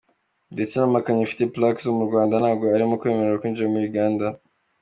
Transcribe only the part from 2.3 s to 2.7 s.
ntabwo